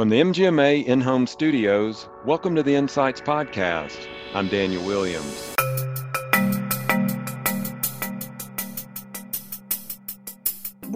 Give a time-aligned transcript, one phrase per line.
[0.00, 3.98] From the MGMA in home studios, welcome to the Insights Podcast.
[4.32, 5.54] I'm Daniel Williams.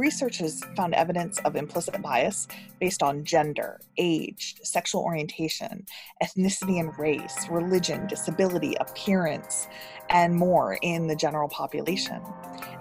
[0.05, 2.47] Research has found evidence of implicit bias
[2.79, 5.87] based on gender, age, sexual orientation,
[6.23, 9.67] ethnicity and race, religion, disability, appearance,
[10.11, 12.21] and more in the general population.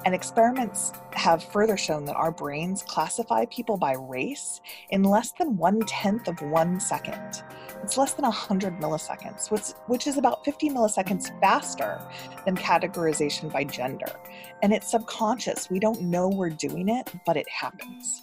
[0.05, 4.59] And experiments have further shown that our brains classify people by race
[4.89, 7.41] in less than one tenth of one second.
[7.83, 11.99] It's less than 100 milliseconds, which, which is about 50 milliseconds faster
[12.45, 14.05] than categorization by gender.
[14.61, 15.69] And it's subconscious.
[15.69, 18.21] We don't know we're doing it, but it happens.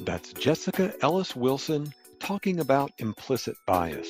[0.00, 4.08] That's Jessica Ellis Wilson talking about implicit bias.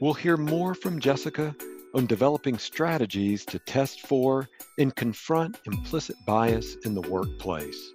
[0.00, 1.56] We'll hear more from Jessica
[1.94, 4.48] on developing strategies to test for
[4.78, 7.92] and confront implicit bias in the workplace.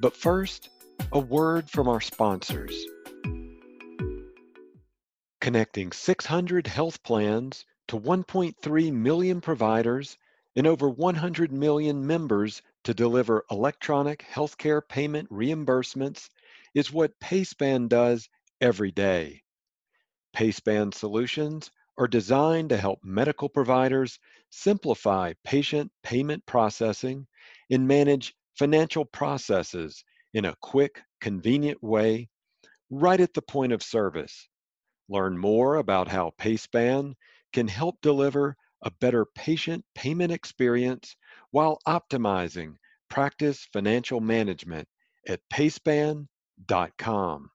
[0.00, 0.70] But first,
[1.12, 2.74] a word from our sponsors.
[5.46, 10.18] Connecting 600 health plans to 1.3 million providers
[10.56, 16.30] and over 100 million members to deliver electronic healthcare payment reimbursements
[16.74, 18.28] is what PaySpan does
[18.60, 19.44] every day.
[20.34, 24.18] PaySpan solutions are designed to help medical providers
[24.50, 27.24] simplify patient payment processing
[27.70, 30.02] and manage financial processes
[30.34, 32.28] in a quick, convenient way
[32.90, 34.48] right at the point of service.
[35.08, 37.14] Learn more about how PaySpan
[37.52, 41.16] can help deliver a better patient payment experience
[41.50, 42.76] while optimizing
[43.08, 44.88] practice financial management
[45.26, 47.50] at payspan.com.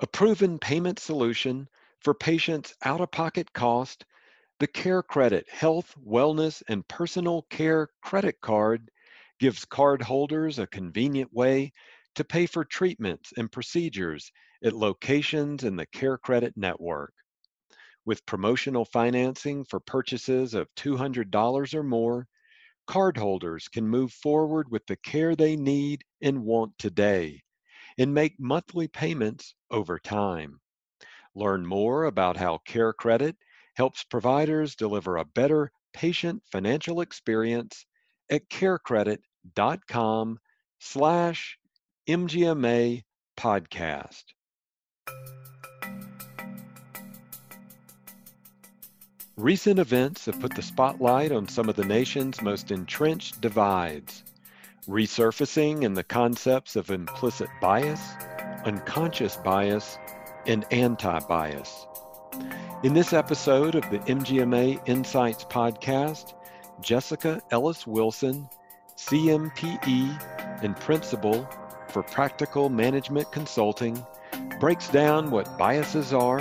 [0.00, 1.68] A proven payment solution
[2.00, 4.04] for patients' out of pocket cost,
[4.60, 8.90] the Care Credit Health, Wellness, and Personal Care Credit Card
[9.38, 11.72] gives card holders a convenient way
[12.18, 14.32] to pay for treatments and procedures
[14.64, 17.14] at locations in the Care Credit network.
[18.04, 22.26] With promotional financing for purchases of $200 or more,
[22.88, 27.44] cardholders can move forward with the care they need and want today
[27.98, 30.58] and make monthly payments over time.
[31.36, 33.36] Learn more about how Care Credit
[33.76, 37.86] helps providers deliver a better patient financial experience
[38.28, 40.38] at carecredit.com
[40.80, 41.57] slash
[42.08, 43.02] MGMA
[43.36, 44.24] podcast.
[49.36, 54.24] Recent events have put the spotlight on some of the nation's most entrenched divides,
[54.88, 58.00] resurfacing in the concepts of implicit bias,
[58.64, 59.98] unconscious bias,
[60.46, 61.86] and anti bias.
[62.84, 66.32] In this episode of the MGMA Insights podcast,
[66.80, 68.48] Jessica Ellis Wilson,
[68.96, 71.46] CMPE and principal
[71.90, 74.04] for Practical Management Consulting,
[74.60, 76.40] breaks down what biases are,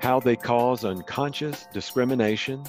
[0.00, 2.64] how they cause unconscious discrimination,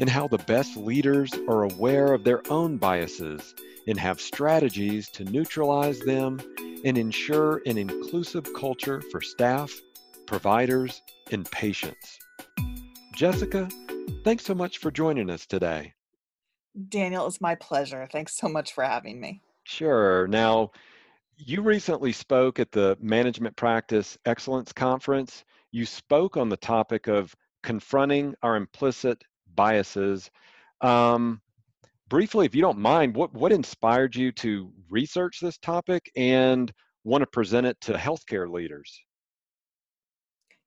[0.00, 3.54] and how the best leaders are aware of their own biases
[3.86, 6.40] and have strategies to neutralize them
[6.84, 9.72] and ensure an inclusive culture for staff
[10.28, 12.18] providers, and patients.
[13.14, 13.68] Jessica,
[14.24, 15.94] thanks so much for joining us today.
[16.88, 18.06] Daniel, it's my pleasure.
[18.12, 19.40] Thanks so much for having me.
[19.64, 20.28] Sure.
[20.28, 20.70] Now,
[21.38, 25.44] you recently spoke at the Management Practice Excellence Conference.
[25.70, 29.22] You spoke on the topic of confronting our implicit
[29.54, 30.30] biases.
[30.80, 31.40] Um,
[32.08, 36.72] briefly, if you don't mind, what, what inspired you to research this topic and
[37.04, 39.00] want to present it to healthcare leaders?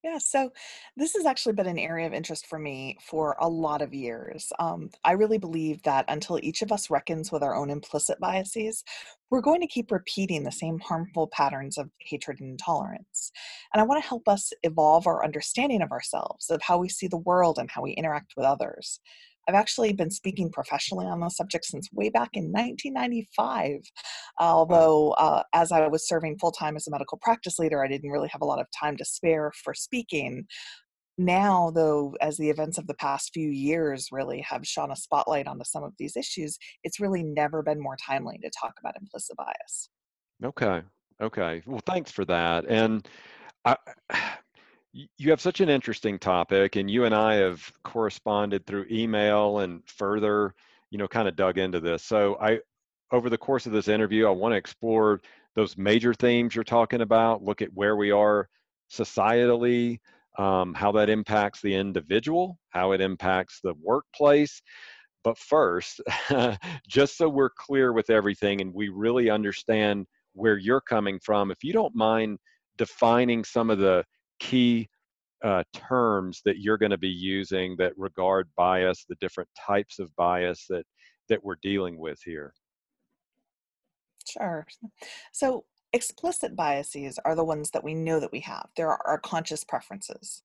[0.04, 0.52] Yeah, so
[0.98, 4.52] this has actually been an area of interest for me for a lot of years.
[4.58, 8.84] Um, I really believe that until each of us reckons with our own implicit biases,
[9.30, 13.32] we're going to keep repeating the same harmful patterns of hatred and intolerance.
[13.74, 17.08] And I want to help us evolve our understanding of ourselves, of how we see
[17.08, 19.00] the world, and how we interact with others.
[19.52, 23.82] I've actually been speaking professionally on the subject since way back in 1995.
[24.40, 28.12] Although, uh, as I was serving full time as a medical practice leader, I didn't
[28.12, 30.46] really have a lot of time to spare for speaking.
[31.18, 35.48] Now, though, as the events of the past few years really have shone a spotlight
[35.48, 39.36] onto some of these issues, it's really never been more timely to talk about implicit
[39.36, 39.90] bias.
[40.42, 40.82] Okay.
[41.22, 41.62] Okay.
[41.66, 42.66] Well, thanks for that.
[42.70, 43.06] And
[43.66, 43.76] I,
[44.94, 49.82] you have such an interesting topic and you and i have corresponded through email and
[49.88, 50.54] further
[50.90, 52.04] you know kind of dug into this.
[52.04, 52.60] So i
[53.12, 55.22] over the course of this interview i want to explore
[55.56, 58.48] those major themes you're talking about look at where we are
[58.92, 60.00] societally
[60.38, 64.62] um, how that impacts the individual how it impacts the workplace.
[65.24, 66.02] But first
[66.88, 71.64] just so we're clear with everything and we really understand where you're coming from if
[71.64, 72.40] you don't mind
[72.78, 74.04] defining some of the
[74.42, 74.90] key
[75.44, 80.14] uh, terms that you're going to be using that regard bias, the different types of
[80.16, 80.84] bias that
[81.30, 82.54] that we're dealing with here.
[84.28, 84.66] Sure.
[85.32, 88.68] So explicit biases are the ones that we know that we have.
[88.76, 90.44] There are our conscious preferences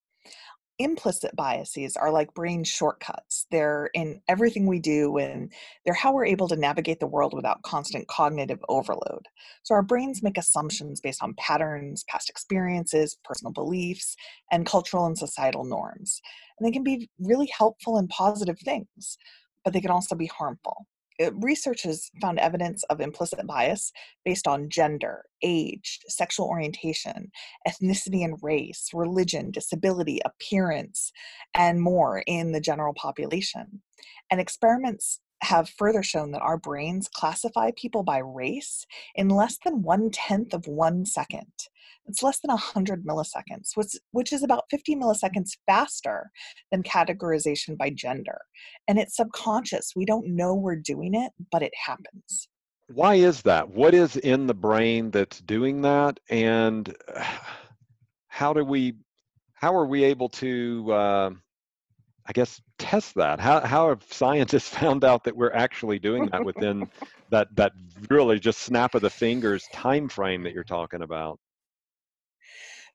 [0.78, 3.46] implicit biases are like brain shortcuts.
[3.50, 5.52] They're in everything we do, and
[5.84, 9.26] they're how we're able to navigate the world without constant cognitive overload.
[9.62, 14.16] So, our brains make assumptions based on patterns, past experiences, personal beliefs,
[14.50, 16.20] and cultural and societal norms.
[16.58, 19.18] And they can be really helpful and positive things,
[19.64, 20.86] but they can also be harmful.
[21.22, 23.92] Uh, research has found evidence of implicit bias
[24.24, 27.30] based on gender, age, sexual orientation,
[27.66, 31.12] ethnicity and race, religion, disability, appearance,
[31.54, 33.82] and more in the general population.
[34.30, 39.82] And experiments have further shown that our brains classify people by race in less than
[39.82, 41.52] one tenth of one second.
[42.08, 46.30] It's less than 100 milliseconds, which, which is about 50 milliseconds faster
[46.70, 48.38] than categorization by gender.
[48.88, 49.92] And it's subconscious.
[49.96, 52.48] We don't know we're doing it, but it happens.
[52.88, 53.68] Why is that?
[53.70, 56.20] What is in the brain that's doing that?
[56.30, 56.94] And
[58.28, 58.94] how do we,
[59.54, 61.30] how are we able to, uh,
[62.26, 63.40] I guess, test that?
[63.40, 66.88] How, how have scientists found out that we're actually doing that within
[67.30, 67.72] that, that
[68.08, 71.40] really just snap of the fingers time frame that you're talking about?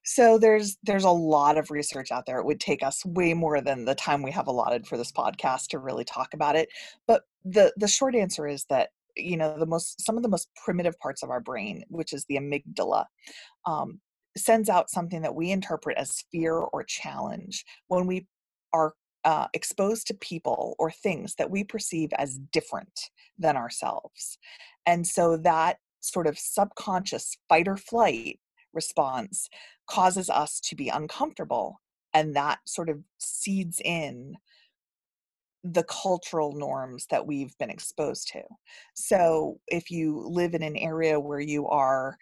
[0.04, 2.38] So there's there's a lot of research out there.
[2.38, 5.68] It would take us way more than the time we have allotted for this podcast
[5.68, 6.68] to really talk about it.
[7.06, 10.48] But the the short answer is that you know the most some of the most
[10.64, 13.04] primitive parts of our brain, which is the amygdala,
[13.66, 14.00] um,
[14.36, 18.26] sends out something that we interpret as fear or challenge when we
[18.72, 18.94] are
[19.24, 24.38] uh, exposed to people or things that we perceive as different than ourselves.
[24.86, 28.40] And so that sort of subconscious fight or flight
[28.72, 29.48] response
[29.86, 31.80] causes us to be uncomfortable
[32.14, 34.36] and that sort of seeds in
[35.64, 38.42] the cultural norms that we've been exposed to.
[38.94, 42.18] So if you live in an area where you are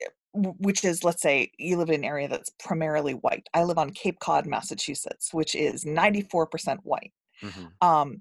[0.00, 3.48] eh, which is let's say you live in an area that's primarily white.
[3.54, 7.12] I live on Cape Cod, Massachusetts, which is 94% white.
[7.42, 7.86] Mm-hmm.
[7.86, 8.20] Um,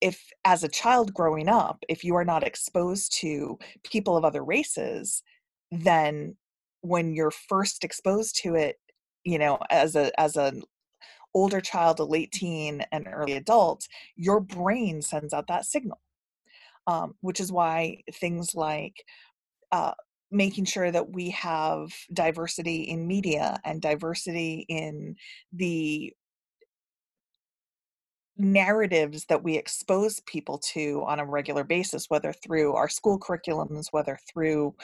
[0.00, 4.42] if as a child growing up, if you are not exposed to people of other
[4.42, 5.22] races,
[5.70, 6.36] then
[6.82, 8.76] when you're first exposed to it
[9.24, 10.62] you know as a as an
[11.34, 13.86] older child a late teen and early adult
[14.16, 16.00] your brain sends out that signal
[16.86, 19.04] um, which is why things like
[19.70, 19.92] uh,
[20.30, 25.16] making sure that we have diversity in media and diversity in
[25.52, 26.12] the
[28.40, 33.86] narratives that we expose people to on a regular basis whether through our school curriculums
[33.90, 34.74] whether through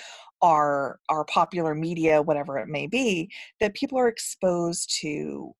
[0.43, 3.31] our our popular media whatever it may be
[3.61, 5.53] that people are exposed to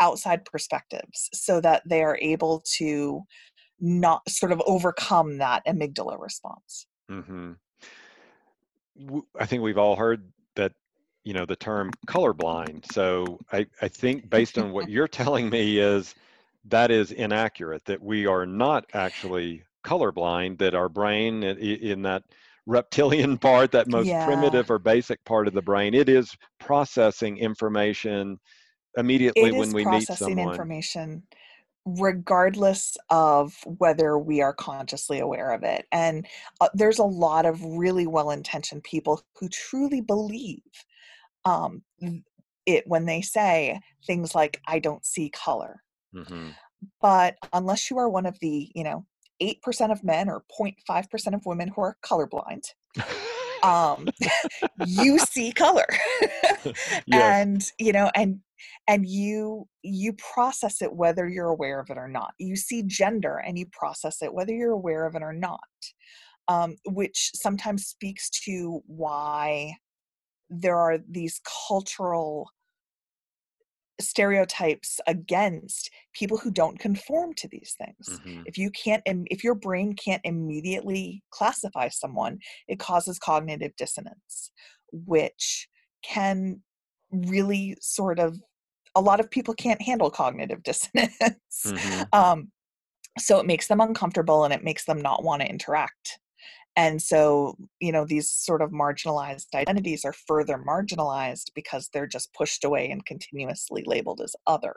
[0.00, 3.22] outside perspectives so that they are able to
[3.78, 7.52] not sort of overcome that amygdala response mm-hmm.
[9.38, 10.72] i think we've all heard that
[11.24, 15.78] you know the term colorblind so i i think based on what you're telling me
[15.78, 16.14] is
[16.68, 22.22] that is inaccurate, that we are not actually colorblind, that our brain in that
[22.66, 24.26] reptilian part, that most yeah.
[24.26, 28.38] primitive or basic part of the brain, it is processing information
[28.96, 30.06] immediately when we meet someone.
[30.06, 31.22] Processing information
[31.86, 35.86] regardless of whether we are consciously aware of it.
[35.92, 36.26] And
[36.60, 40.60] uh, there's a lot of really well intentioned people who truly believe
[41.44, 41.82] um,
[42.66, 45.82] it when they say things like, I don't see color.
[46.14, 46.48] Mm-hmm.
[47.00, 49.04] But unless you are one of the, you know,
[49.42, 52.64] 8% of men or 0.5% of women who are colorblind,
[53.62, 54.08] um,
[54.86, 55.86] you see color.
[56.62, 57.06] yes.
[57.08, 58.40] And, you know, and
[58.88, 63.38] and you you process it whether you're aware of it or not you see gender
[63.38, 65.60] and you process it whether you're aware of it or not
[66.48, 69.72] um, which sometimes speaks to why
[70.48, 72.50] there are these cultural
[74.00, 78.42] stereotypes against people who don't conform to these things mm-hmm.
[78.46, 82.38] if you can't if your brain can't immediately classify someone
[82.68, 84.50] it causes cognitive dissonance
[84.92, 85.68] which
[86.02, 86.60] can
[87.10, 88.38] really sort of
[88.94, 91.12] a lot of people can't handle cognitive dissonance
[91.66, 92.02] mm-hmm.
[92.12, 92.50] um,
[93.18, 96.19] so it makes them uncomfortable and it makes them not want to interact
[96.80, 102.32] and so, you know, these sort of marginalized identities are further marginalized because they're just
[102.32, 104.74] pushed away and continuously labeled as other.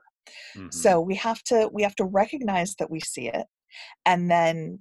[0.57, 0.67] Mm-hmm.
[0.71, 3.45] So we have to we have to recognize that we see it
[4.05, 4.79] and then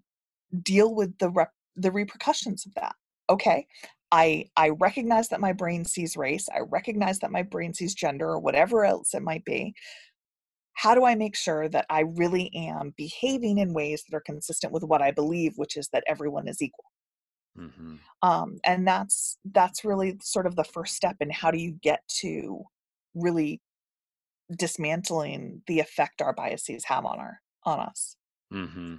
[0.65, 2.97] deal with the rep- the repercussions of that.
[3.31, 3.69] Okay,
[4.11, 6.49] I I recognize that my brain sees race.
[6.53, 9.75] I recognize that my brain sees gender or whatever else it might be.
[10.73, 14.73] How do I make sure that I really am behaving in ways that are consistent
[14.73, 16.92] with what I believe, which is that everyone is equal?
[17.59, 17.97] Mm-hmm.
[18.23, 22.01] Um, and that's that's really sort of the first step in how do you get
[22.21, 22.63] to
[23.15, 23.61] really
[24.57, 28.17] dismantling the effect our biases have on our on us.
[28.53, 28.97] Mm-hmm.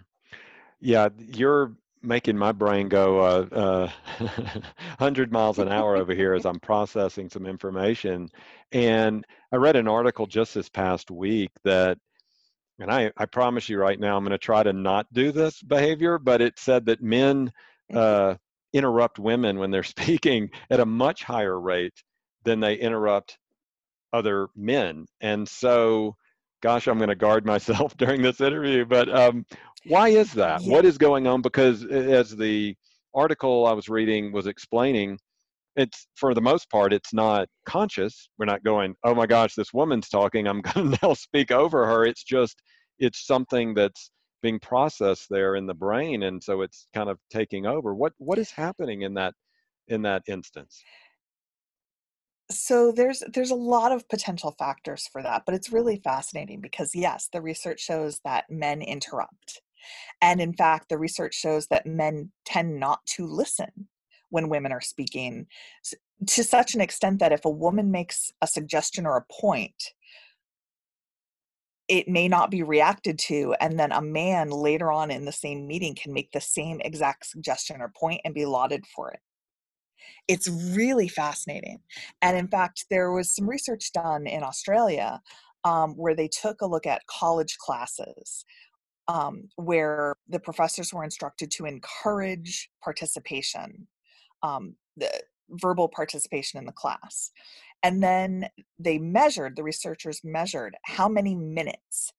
[0.80, 3.90] Yeah, you're making my brain go uh, uh,
[4.98, 8.30] 100 miles an hour over here as I'm processing some information.
[8.72, 11.98] And I read an article just this past week that,
[12.80, 15.62] and I, I promise you right now, I'm going to try to not do this
[15.62, 17.52] behavior, but it said that men
[17.92, 17.98] mm-hmm.
[17.98, 18.36] uh,
[18.74, 22.04] interrupt women when they're speaking at a much higher rate
[22.44, 23.38] than they interrupt
[24.12, 25.06] other men.
[25.22, 26.16] And so,
[26.62, 29.46] gosh, I'm going to guard myself during this interview, but um,
[29.86, 30.62] why is that?
[30.62, 30.72] Yeah.
[30.72, 31.42] What is going on?
[31.42, 32.76] Because as the
[33.14, 35.20] article I was reading was explaining,
[35.76, 38.30] it's for the most part, it's not conscious.
[38.38, 40.48] We're not going, oh my gosh, this woman's talking.
[40.48, 42.06] I'm going to now speak over her.
[42.06, 42.62] It's just,
[43.00, 44.12] it's something that's
[44.44, 47.96] being processed there in the brain, and so it's kind of taking over.
[47.96, 49.34] What what is happening in that
[49.88, 50.84] in that instance?
[52.52, 56.94] so there's there's a lot of potential factors for that but it's really fascinating because
[56.94, 59.62] yes the research shows that men interrupt
[60.22, 63.88] and in fact the research shows that men tend not to listen
[64.30, 65.48] when women are speaking
[66.28, 69.94] to such an extent that if a woman makes a suggestion or a point
[71.94, 75.68] it may not be reacted to and then a man later on in the same
[75.68, 79.20] meeting can make the same exact suggestion or point and be lauded for it
[80.28, 81.80] it's really fascinating.
[82.22, 85.22] And in fact, there was some research done in Australia
[85.64, 88.46] um, where they took a look at college classes
[89.08, 93.88] um, where the professors were instructed to encourage participation,
[94.44, 95.10] um, the
[95.50, 97.32] verbal participation in the class.
[97.84, 98.50] And then
[98.80, 102.12] they measured, the researchers measured how many minutes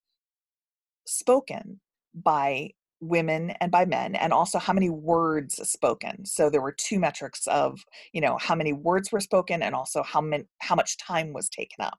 [1.06, 1.80] spoken
[2.14, 6.24] by women and by men and also how many words spoken.
[6.24, 7.80] So there were two metrics of
[8.12, 11.48] you know how many words were spoken and also how many how much time was
[11.48, 11.98] taken up.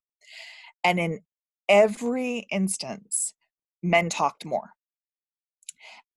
[0.84, 1.20] And in
[1.70, 3.34] every instance
[3.84, 4.72] men talked more.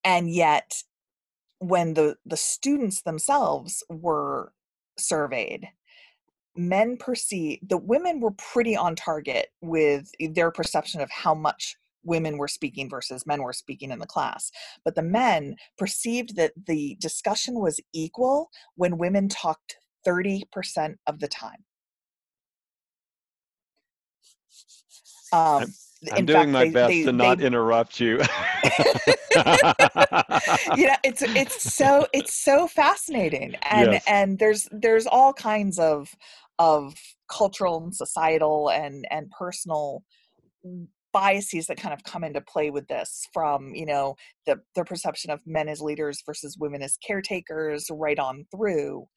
[0.03, 0.83] And yet
[1.59, 4.53] when the the students themselves were
[4.97, 5.69] surveyed
[6.59, 12.37] men perceive the women were pretty on target with their perception of how much women
[12.37, 14.51] were speaking versus men were speaking in the class.
[14.83, 21.27] But the men perceived that the discussion was equal when women talked 30% of the
[21.27, 21.63] time.
[25.31, 25.65] Um,
[26.13, 28.11] I'm doing fact, my they, best they, to not they, interrupt you.
[30.75, 34.03] you know, it's it's so it's so fascinating, and yes.
[34.07, 36.09] and there's there's all kinds of
[36.59, 36.93] of
[37.31, 40.03] cultural and societal and and personal
[41.11, 45.31] biases that kind of come into play with this from you know the the perception
[45.31, 49.07] of men as leaders versus women as caretakers right on through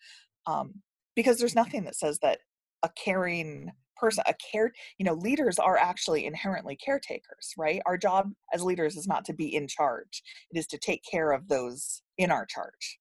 [0.47, 0.73] um,
[1.15, 2.39] because there's nothing that says that
[2.83, 7.83] a caring person a care you know leaders are actually inherently caretakers right?
[7.85, 10.23] Our job as leaders is not to be in charge.
[10.51, 12.99] It is to take care of those in our charge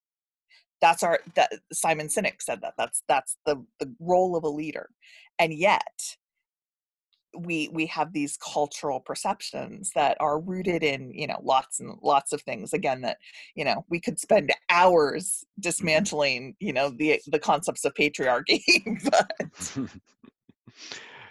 [0.82, 4.90] that's our that simon sinek said that that's that's the the role of a leader
[5.38, 6.16] and yet
[7.38, 12.32] we we have these cultural perceptions that are rooted in you know lots and lots
[12.32, 13.16] of things again that
[13.54, 15.62] you know we could spend hours mm-hmm.
[15.62, 18.60] dismantling you know the the concepts of patriarchy
[19.10, 19.78] but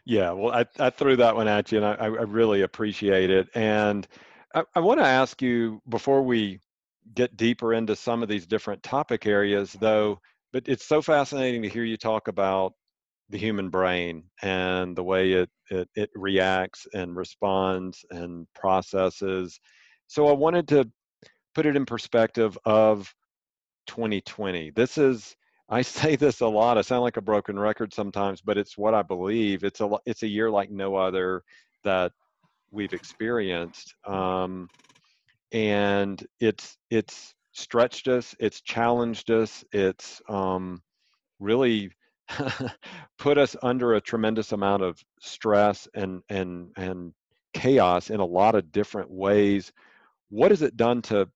[0.06, 3.48] yeah well I, I threw that one at you and i, I really appreciate it
[3.54, 4.08] and
[4.56, 6.60] i, I want to ask you before we
[7.14, 10.20] get deeper into some of these different topic areas though
[10.54, 12.74] but it's so fascinating to hear you talk about
[13.30, 19.60] the human brain and the way it, it, it reacts and responds and processes.
[20.08, 20.90] So I wanted to
[21.56, 23.14] put it in perspective of
[23.88, 24.72] 2020.
[24.72, 25.36] This is
[25.70, 26.78] I say this a lot.
[26.78, 29.64] I sound like a broken record sometimes, but it's what I believe.
[29.64, 31.44] It's a it's a year like no other
[31.84, 32.12] that
[32.72, 34.70] we've experienced, um,
[35.52, 40.82] and it's it's stretched us, it's challenged us, it's um,
[41.40, 41.92] really
[43.20, 47.14] put us under a tremendous amount of stress and and and
[47.54, 49.72] chaos in a lot of different ways.
[50.30, 51.28] What has it done to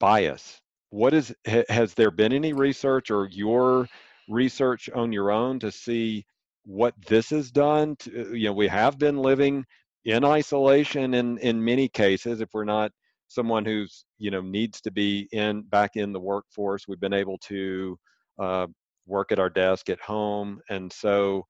[0.00, 0.60] bias?
[0.90, 1.34] What is
[1.68, 3.88] has there been any research or your
[4.28, 6.24] research on your own to see
[6.64, 9.64] what this has done to, you know we have been living
[10.04, 12.92] in isolation in in many cases if we're not
[13.28, 17.38] someone who's you know needs to be in back in the workforce we've been able
[17.38, 17.98] to
[18.38, 18.66] uh,
[19.08, 20.60] work at our desk at home.
[20.68, 21.46] And so,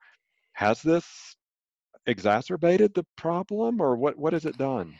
[0.52, 1.06] has this
[2.06, 4.16] exacerbated the problem, or what?
[4.16, 4.94] What has it done?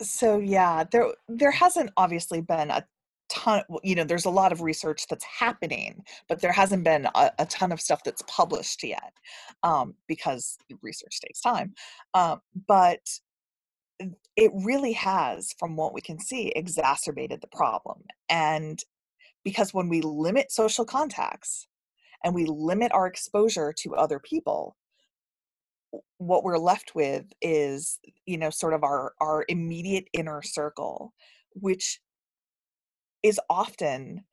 [0.00, 2.84] So yeah, there there hasn't obviously been a
[3.28, 7.32] ton you know there's a lot of research that's happening but there hasn't been a,
[7.40, 9.12] a ton of stuff that's published yet
[9.64, 11.74] um, because research takes time
[12.14, 13.00] um, but
[14.36, 18.80] it really has from what we can see exacerbated the problem and
[19.44, 21.66] because when we limit social contacts
[22.24, 24.76] and we limit our exposure to other people
[26.18, 31.14] what we're left with is you know sort of our our immediate inner circle
[31.54, 32.00] which
[33.22, 34.24] is often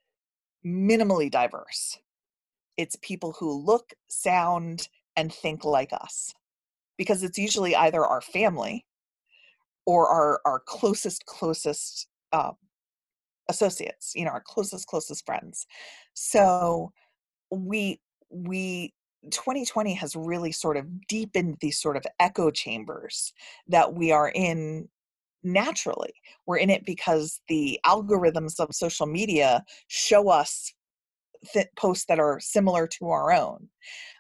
[0.66, 1.98] minimally diverse.
[2.78, 6.34] It's people who look, sound, and think like us.
[6.98, 8.86] Because it's usually either our family
[9.86, 12.52] or our, our closest, closest uh,
[13.50, 15.68] associates, you know, our closest, closest friends.
[16.14, 16.92] So
[17.52, 18.00] we,
[18.30, 18.94] we,
[19.32, 23.34] 2020 has really sort of deepened these sort of echo chambers
[23.68, 24.90] that we are in
[25.44, 26.14] naturally.
[26.46, 30.74] We're in it because the algorithms of social media show us
[31.54, 33.70] th- posts that are similar to our own.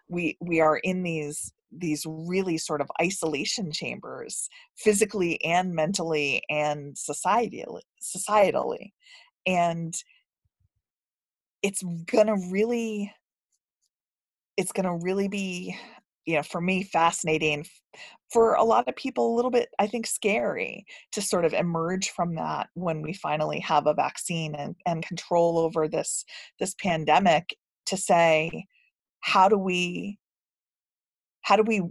[0.10, 6.96] We we are in these these really sort of isolation chambers physically and mentally and
[6.96, 8.92] societally societally
[9.46, 9.96] and
[11.62, 11.82] it's
[12.27, 13.12] to really
[14.58, 15.75] it's to really be
[16.25, 17.65] you know for me fascinating
[18.32, 22.10] for a lot of people a little bit i think scary to sort of emerge
[22.10, 26.25] from that when we finally have a vaccine and, and control over this
[26.60, 28.65] this pandemic to say
[29.22, 30.18] how do we
[31.44, 31.82] how do we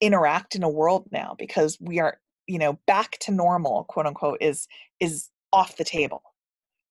[0.00, 4.38] interact in a world now because we are you know back to normal quote unquote
[4.40, 4.68] is
[5.00, 6.22] is off the table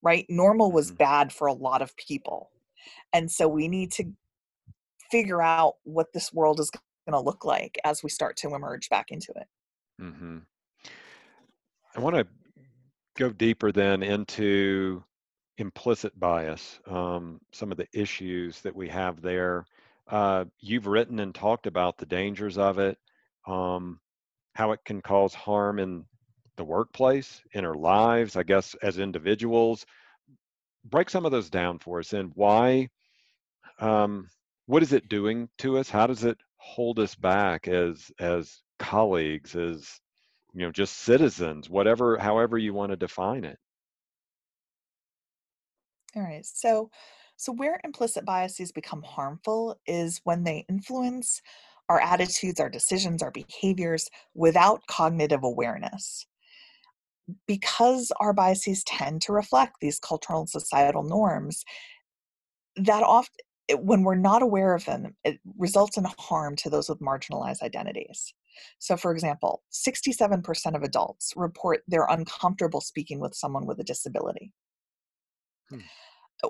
[0.02, 0.98] right normal was mm-hmm.
[0.98, 2.50] bad for a lot of people
[3.14, 4.12] and so we need to
[5.10, 8.90] figure out what this world is going to look like as we start to emerge
[8.90, 9.48] back into it.
[10.02, 10.38] Mm-hmm.
[11.96, 12.28] I want to
[13.18, 15.04] go deeper then into
[15.58, 19.66] implicit bias, um, some of the issues that we have there.
[20.10, 22.98] Uh, you've written and talked about the dangers of it,
[23.48, 24.00] um,
[24.56, 26.04] how it can cause harm in
[26.58, 29.86] the workplace, in our lives, I guess, as individuals.
[30.84, 32.90] Break some of those down for us and why
[33.80, 34.30] um,
[34.66, 35.90] what is it doing to us?
[35.90, 40.00] How does it hold us back as as colleagues, as
[40.54, 43.58] you know, just citizens, whatever, however you want to define it?
[46.16, 46.46] All right.
[46.46, 46.90] So,
[47.40, 51.42] so where implicit biases become harmful is when they influence
[51.88, 56.28] our attitudes, our decisions, our behaviors without cognitive awareness.
[57.48, 61.64] Because our biases tend to reflect these cultural and societal norms,
[62.76, 63.34] that often
[63.84, 68.34] when we're not aware of them, it results in harm to those with marginalized identities.
[68.80, 74.52] So, for example, 67% of adults report they're uncomfortable speaking with someone with a disability.
[75.70, 75.80] Hmm.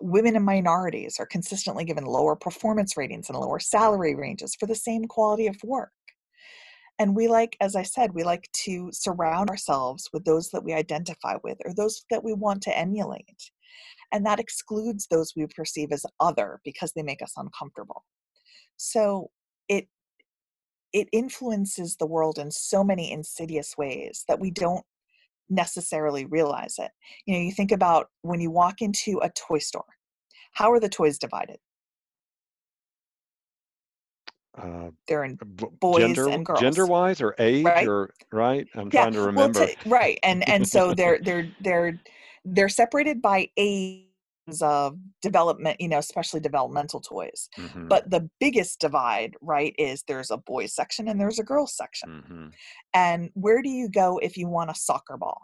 [0.01, 4.75] Women and minorities are consistently given lower performance ratings and lower salary ranges for the
[4.75, 5.91] same quality of work.
[6.99, 10.73] And we like, as I said, we like to surround ourselves with those that we
[10.73, 13.51] identify with or those that we want to emulate
[14.11, 18.03] and that excludes those we perceive as other because they make us uncomfortable
[18.77, 19.29] so
[19.67, 19.87] it
[20.91, 24.85] it influences the world in so many insidious ways that we don't
[25.49, 26.91] necessarily realize it
[27.25, 29.85] you know you think about when you walk into a toy store
[30.53, 31.57] how are the toys divided
[34.57, 35.37] uh, they're in
[35.79, 37.87] boys gender, and girls gender wise or age right?
[37.87, 39.03] or right i'm yeah.
[39.03, 41.99] trying to remember well, t- right and and so they're they're they're
[42.45, 44.08] they're separated by age
[44.61, 47.49] of development, you know, especially developmental toys.
[47.57, 47.87] Mm-hmm.
[47.87, 52.09] But the biggest divide, right, is there's a boys section and there's a girls section.
[52.09, 52.47] Mm-hmm.
[52.93, 55.41] And where do you go if you want a soccer ball?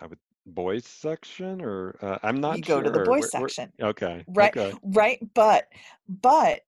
[0.00, 2.82] I would boys section or uh, I'm not you sure.
[2.82, 3.72] go to the boys section.
[3.80, 4.24] Okay.
[4.28, 4.56] Right.
[4.56, 4.76] Okay.
[4.82, 5.18] Right.
[5.34, 5.66] But
[6.08, 6.60] but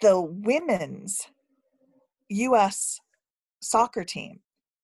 [0.00, 1.26] the women's
[2.28, 3.00] US
[3.60, 4.40] soccer team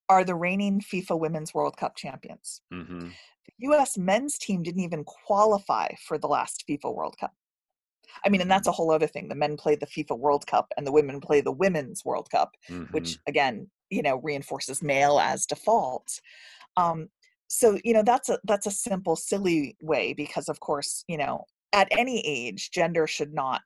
[0.08, 2.60] are the reigning FIFA Women's World Cup champions.
[2.72, 3.08] Mm-hmm.
[3.46, 7.32] The US men's team didn't even qualify for the last FIFA World Cup.
[8.24, 8.70] I mean, and that's mm-hmm.
[8.70, 9.28] a whole other thing.
[9.28, 12.52] The men play the FIFA World Cup and the women play the Women's World Cup,
[12.68, 12.92] mm-hmm.
[12.92, 16.20] which again, you know, reinforces male as default.
[16.76, 17.08] Um,
[17.48, 21.44] so you know that's a that's a simple silly way because of course you know
[21.72, 23.62] at any age gender should not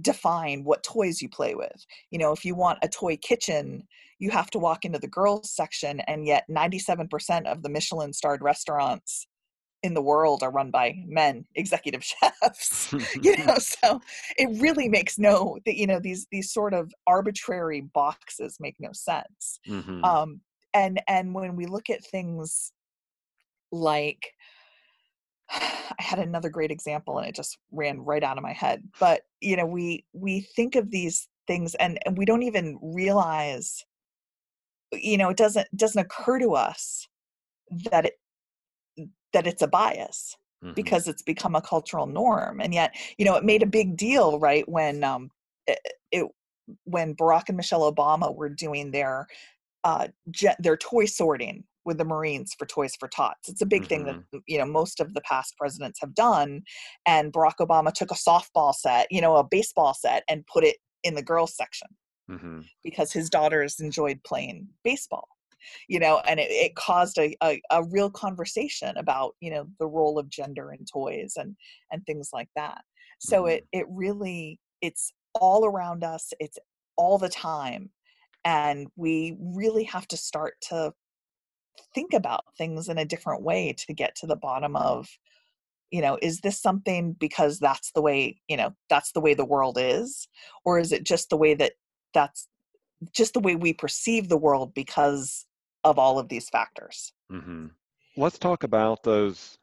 [0.00, 1.84] define what toys you play with.
[2.10, 3.86] You know, if you want a toy kitchen,
[4.18, 8.42] you have to walk into the girls section, and yet 97% of the Michelin starred
[8.42, 9.26] restaurants
[9.82, 12.92] in the world are run by men executive chefs
[13.22, 13.56] you know?
[13.58, 14.00] So
[14.38, 18.90] it really makes no that you know these these sort of arbitrary boxes make no
[18.92, 19.58] sense.
[19.66, 20.40] Hmm um
[20.74, 22.72] and and when we look at things
[23.72, 24.32] like
[25.98, 28.82] I had another great example and it just ran right out of my head.
[28.98, 33.84] But, you know, we we think of these things and, and we don't even realize,
[34.92, 37.08] you know, it doesn't doesn't occur to us
[37.90, 38.14] that it
[39.32, 42.58] that it's a bias hmm because it's become a cultural norm.
[42.60, 45.30] And yet, you know, it made a big deal, right, when um
[45.66, 45.78] it,
[46.10, 46.26] it
[46.84, 49.26] when Barack and Michelle Obama were doing their
[49.84, 53.48] uh, je- their toy sorting with the Marines for Toys for Tots.
[53.48, 56.62] It's a big thing that hmm you know most of the past presidents have done.
[57.06, 60.76] And Barack Obama took a softball set, you know, a baseball set, and put it
[61.04, 61.88] in the girls section
[62.28, 65.28] hmm because his daughters enjoyed playing baseball.
[65.88, 69.86] You know, and it, it caused a, a, a real conversation about you know the
[69.86, 71.56] role of gender in toys and
[71.90, 72.82] and things like that.
[73.18, 76.32] So hmm it it really it's all around us.
[76.40, 76.58] It's
[76.96, 77.90] all the time
[78.44, 80.92] and we really have to start to
[81.94, 85.08] think about things in a different way to get to the bottom of
[85.90, 89.44] you know is this something because that's the way you know that's the way the
[89.44, 90.28] world is?
[90.64, 91.72] Or is it just the way that
[92.14, 92.48] that's
[93.14, 95.46] just the way we perceive the world because
[95.84, 97.12] of all of these factors?
[97.30, 97.66] Hmm
[98.16, 99.58] Let's talk about those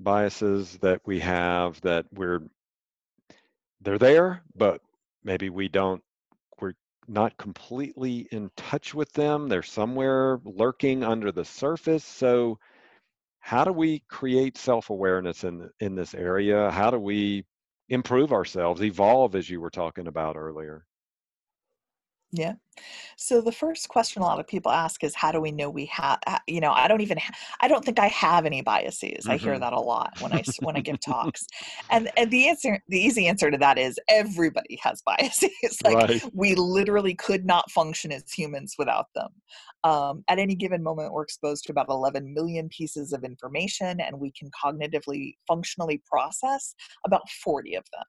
[0.00, 2.40] biases that we have that we're
[3.80, 4.80] they're there, but
[5.22, 6.02] maybe we don't
[7.10, 9.48] not completely in touch with them.
[9.48, 12.04] They're somewhere lurking under the surface.
[12.04, 12.58] So
[13.40, 16.70] how do we create self-awareness in in this area?
[16.70, 17.44] How do we
[17.88, 20.86] improve ourselves, evolve as you were talking about earlier?
[22.32, 22.54] Yeah
[23.16, 25.86] So the first question a lot of people ask is, how do we know we
[25.86, 26.20] have?
[26.48, 27.18] You know, I don't even.
[27.18, 29.28] Ha- I don't think I have any biases.
[29.28, 31.46] I hear hmm that a lot when I when I give talks,
[31.90, 35.80] and and the answer, the easy answer to that is everybody has biases.
[35.84, 36.22] like Right.
[36.34, 39.30] we literally could not function as humans without them.
[39.84, 44.20] Um, at any given moment, we're exposed to about 11 million pieces of information, and
[44.20, 46.74] we can cognitively, functionally process
[47.06, 48.04] about 40 of them.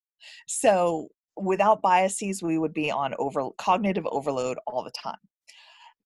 [0.47, 1.09] So
[1.43, 5.17] without biases we would be on over cognitive overload all the time.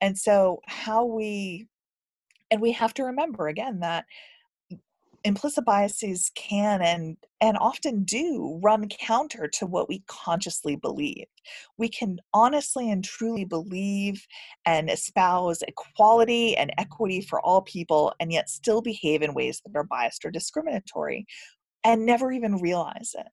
[0.02, 1.68] And so how we
[2.52, 4.06] and we have to remember again that
[5.26, 11.26] implicit biases can and and often do run counter to what we consciously believe.
[11.78, 14.26] We can honestly and truly believe
[14.66, 19.76] and espouse equality and equity for all people and yet still behave in ways that
[19.76, 21.26] are biased or discriminatory
[21.84, 23.28] and never even realize it.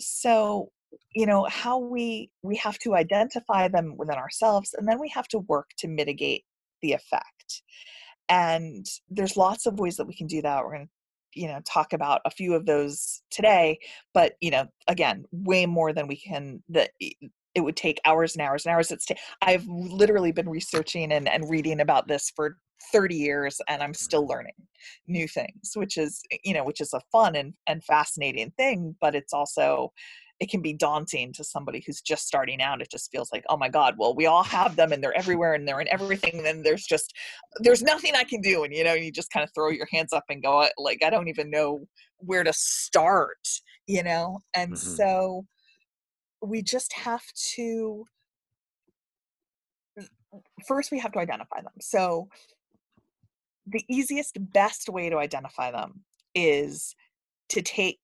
[0.00, 0.70] So
[1.14, 5.28] you know how we we have to identify them within ourselves and then we have
[5.28, 6.44] to work to mitigate
[6.82, 7.62] the effect.
[8.28, 10.64] And there's lots of ways that we can do that.
[10.64, 10.90] We're going to
[11.34, 13.76] you know talk about a few of those today
[14.12, 16.90] but you know again way more than we can that
[17.54, 18.92] it would take hours and hours and hours.
[18.92, 22.58] It's ta- i've literally been researching and, and reading about this for
[22.92, 24.54] 30 years and i'm still learning
[25.08, 29.14] new things which is you know which is a fun and, and fascinating thing but
[29.14, 29.92] it's also
[30.44, 33.56] it can be daunting to somebody who's just starting out it just feels like oh
[33.56, 36.44] my god well we all have them and they're everywhere and they're in everything and
[36.44, 37.14] then there's just
[37.60, 40.12] there's nothing i can do and you know you just kind of throw your hands
[40.12, 41.86] up and go like i don't even know
[42.18, 43.48] where to start
[43.86, 44.76] you know and Mhm.
[44.76, 45.46] so
[46.42, 48.04] we just have to
[50.68, 52.28] first we have to identify them so
[53.66, 56.04] the easiest best way to identify them
[56.34, 56.94] is
[57.48, 58.00] to take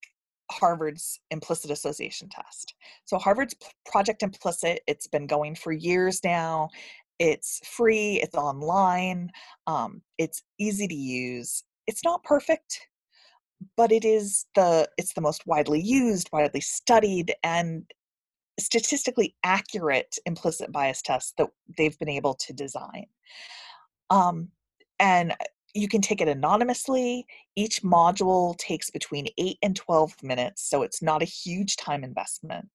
[0.51, 2.75] Harvard's implicit association test.
[3.05, 3.55] So Harvard's
[3.87, 6.69] Project Implicit, it's been going for years now.
[7.19, 9.31] It's free, it's online,
[9.67, 11.65] um, it's easy to use.
[11.87, 12.81] It's not perfect,
[13.77, 17.85] but it is the it's the most widely used, widely studied, and
[18.59, 23.07] statistically accurate implicit bias test that they've been able to design.
[24.09, 24.49] Um,
[24.99, 25.35] and
[25.75, 27.27] you can take it anonymously.
[27.57, 32.69] Each module takes between 8 and 12 minutes, so it's not a huge time investment.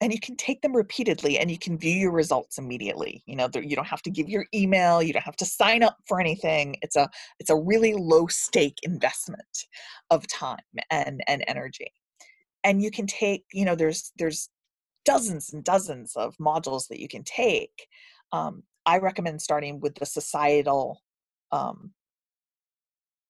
[0.00, 3.22] And you can take them repeatedly and you can view your results immediately.
[3.26, 5.96] You know, you don't have to give your email, you don't have to sign up
[6.08, 6.76] for anything.
[6.82, 9.66] It's a it's a really low stake investment
[10.10, 10.58] of time
[10.90, 11.92] and and energy.
[12.64, 14.48] And you can take, you know, there's there's
[15.04, 17.86] dozens and dozens of modules that you can take.
[18.32, 21.00] Um, I recommend starting with the societal
[21.52, 21.92] um,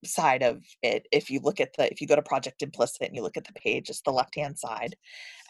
[0.05, 1.07] side of it.
[1.13, 3.45] If you look at the, if you go to Project Implicit and you look at
[3.45, 4.97] the page, it's the left hand side,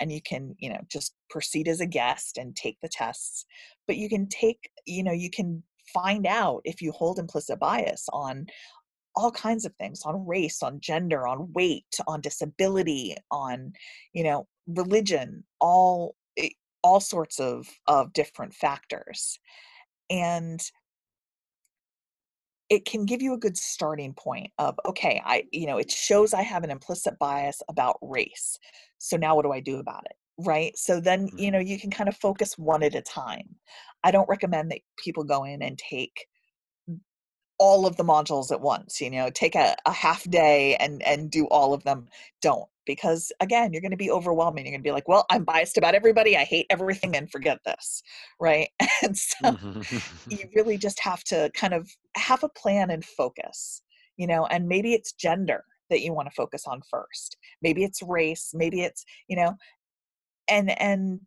[0.01, 3.45] and you can, you know, just proceed as a guest and take the tests.
[3.87, 8.09] But you can take, you know, you can find out if you hold implicit bias
[8.13, 8.47] on
[9.15, 13.73] all kinds of things on race on gender on weight on disability on
[14.15, 16.49] you know religion all eh,
[16.83, 19.39] all sorts of of different factors
[20.09, 20.71] and
[22.73, 26.33] it can give you a good starting point of okay i you know it shows
[26.33, 28.59] i have an implicit bias about race
[28.97, 31.53] so now what do i do about it right so then you Mhm.
[31.53, 33.57] know you can kind of focus one at a time
[34.05, 36.27] i don't recommend that people go in and take
[37.63, 41.31] all of the modules at once you know take a, a half day and and
[41.31, 42.09] do all of them.
[42.43, 44.65] Don't because again you're going to be overwhelming.
[44.67, 46.37] You're going to be like well i'm biased about everybody.
[46.37, 48.03] I hate everything and forget this
[48.41, 48.69] right?
[49.05, 50.03] And so Mhm.
[50.31, 53.83] you really just have to kind of have a plan and focus
[54.17, 57.37] you know and maybe it's gender that you want to focus on first.
[57.63, 58.53] Maybe it's race.
[58.55, 59.57] Maybe it's you know
[60.49, 61.21] and and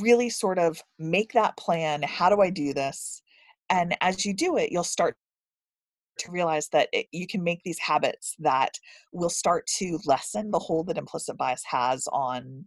[0.00, 3.22] really sort of make that plan how do i do this?
[3.70, 5.16] And as you do it you'll start
[6.22, 8.78] to realize that it, you can make these habits that
[9.12, 12.66] will start to lessen the hold that implicit bias has on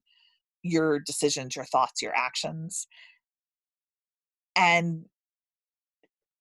[0.64, 2.88] your decisions, your thoughts, your actions.
[4.56, 5.06] And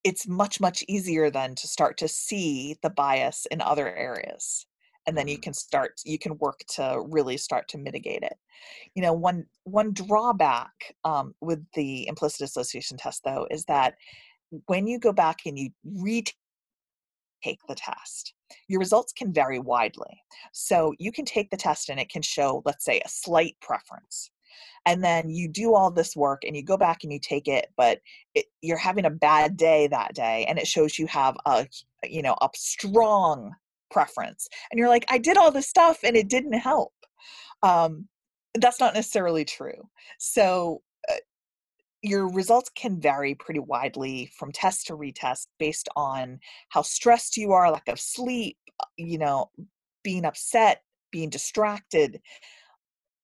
[0.03, 4.67] it's much, much easier then to start to see the bias in other areas.
[5.07, 5.43] And then you Mhm.
[5.43, 8.39] can start, you can work to really start to mitigate it.
[8.95, 13.97] You know, one one drawback um, with the implicit association test, though, is that
[14.67, 16.37] when you go back and you retake
[17.45, 18.35] take the test.
[18.69, 20.23] Your results can vary widely.
[20.53, 24.31] So you can take the test and it can show, let's say, a slight preference.
[24.87, 27.69] And then you do all this work and you go back and you take it,
[27.77, 28.01] but
[28.35, 31.67] it, you're having a bad day that day and it shows you have a,
[32.05, 33.53] you know, a strong
[33.91, 34.47] preference.
[34.71, 36.93] And you're like, I did all this stuff and it didn't help.
[37.63, 38.09] Um,
[38.55, 39.89] that's not necessarily true.
[40.19, 40.83] So
[42.05, 46.39] your results can vary pretty widely from test to retest based on
[46.69, 49.51] how stressed you are, lack of sleep, uh, you know,
[50.03, 52.21] being upset, being distracted.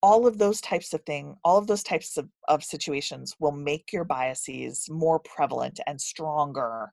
[0.02, 3.92] All of those types of things, all of those types of, of situations will make
[3.92, 6.90] your biases more prevalent and stronger,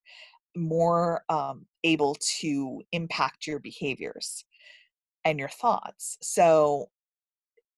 [0.58, 4.44] more um, able to impact your behaviors
[5.24, 6.18] and your thoughts.
[6.22, 6.90] So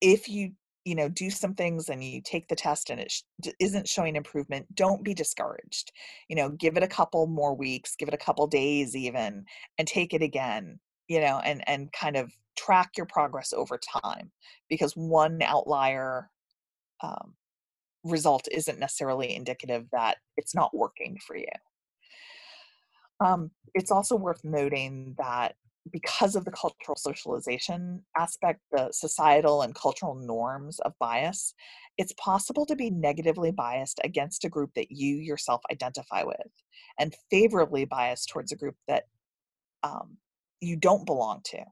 [0.01, 0.53] if you
[0.85, 4.15] you know do some things and you take the test and it sh- isn't showing
[4.15, 5.91] improvement don't be discouraged.
[6.29, 9.45] You know give it a couple more weeks give it a couple days even
[9.77, 14.31] and take it again you know and and kind of track your progress over time
[14.69, 16.29] because one outlier
[17.01, 17.33] um,
[18.03, 21.45] result isn't necessarily indicative that it's not working for you.
[23.21, 25.55] Um, it's also worth noting that
[25.91, 31.53] because of the cultural socialization aspect, the societal and cultural norms of bias,
[31.97, 36.51] it's possible to be negatively biased against a group that you yourself identify with
[36.99, 39.03] and favorably biased towards a group that
[39.83, 40.17] um,
[40.61, 41.63] you don't belong to.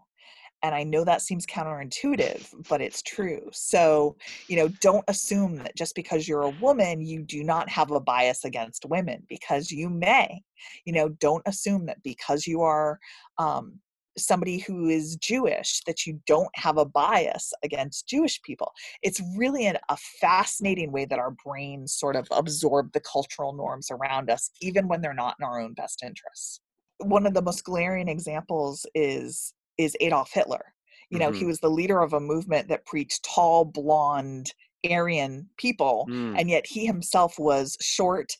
[0.63, 3.47] And I know that seems counterintuitive, but it's true.
[3.51, 4.15] So,
[4.47, 7.99] you know, don't assume that just because you're a woman, you do not have a
[7.99, 10.41] bias against women because you may.
[10.85, 12.99] You know, don't assume that because you are
[13.37, 13.79] um,
[14.17, 18.71] somebody who is Jewish, that you don't have a bias against Jewish people.
[19.01, 23.89] It's really an, a fascinating way that our brains sort of absorb the cultural norms
[23.91, 26.61] around us, even when they're not in our own best interests
[26.99, 30.73] one of the most glaring examples is is Adolf Hitler.
[31.11, 31.47] You know, he Mhm.
[31.47, 34.51] was the leader of a movement that preached tall, blonde,
[34.89, 36.39] Aryan people, Mm.
[36.39, 38.35] and yet he himself was short,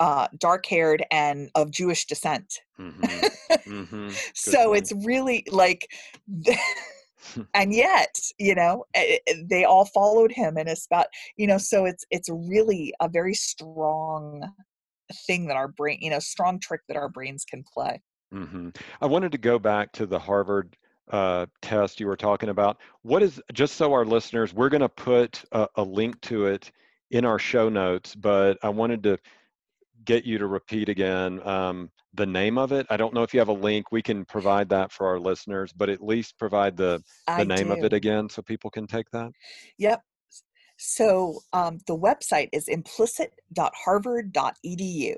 [0.00, 2.60] uh, dark haired, and of Jewish descent.
[2.80, 3.30] Mhm.
[3.66, 4.16] Mhm.
[4.34, 4.78] So point.
[4.78, 5.90] it's really like,
[7.54, 11.58] and yet, you know, eh, eh, they all followed him, and it's about, you know,
[11.58, 14.50] so it's it's really a very strong
[15.26, 18.00] thing that our brain, you know, strong trick that our brains can play.
[18.32, 18.76] Mhm.
[19.00, 20.76] I wanted to go back to the Harvard
[21.10, 22.78] uh, test you were talking about.
[23.02, 26.70] What is, just so our listeners, we're going to put a, a link to it
[27.10, 29.18] in our show notes, but I wanted to
[30.04, 32.86] get you to repeat again um, the name of it.
[32.90, 33.92] I don't know if you have a link.
[33.92, 37.70] We can provide that for our listeners, but at least provide the the I name
[37.70, 39.30] of it again so people can take that.
[39.78, 40.02] Yep.
[40.76, 45.14] So um, the website is implicit.harvard.edu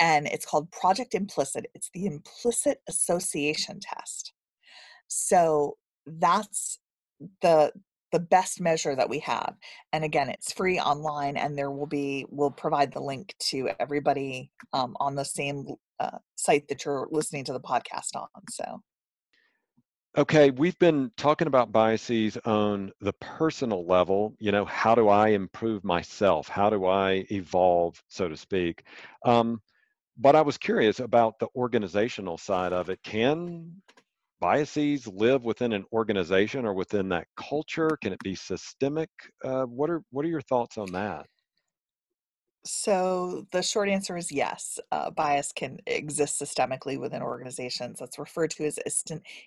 [0.00, 1.66] and it's called Project Implicit.
[1.74, 4.32] It's the implicit association test.
[5.06, 5.76] So
[6.06, 6.80] that's
[7.40, 7.72] the
[8.14, 9.56] the best measure that we have.
[9.92, 14.52] And again, it's free online, and there will be we'll provide the link to everybody
[14.72, 15.66] um, on the same
[15.98, 18.28] uh, site that you're listening to the podcast on.
[18.48, 18.82] So
[20.16, 24.36] Okay, we've been talking about biases on the personal level.
[24.38, 26.46] You know, how do I improve myself?
[26.46, 28.84] How do I evolve, so to speak?
[29.24, 29.60] Um,
[30.16, 33.02] but I was curious about the organizational side of it.
[33.02, 33.82] Can
[34.40, 37.96] biases live within an organization or within that culture?
[38.02, 39.10] Can it be systemic?
[39.44, 41.26] Uh, what are what are your thoughts on that?
[42.66, 44.78] So the short answer is yes.
[44.90, 47.98] Uh, bias can exist systemically within organizations.
[47.98, 48.78] That's referred to as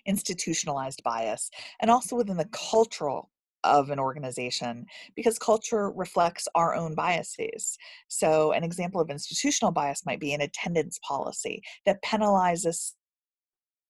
[0.06, 3.30] institutionalized bias, and also within the cultural
[3.64, 7.76] of an organization because culture reflects our own biases.
[8.06, 12.92] So, an example of institutional bias might be an attendance policy that penalizes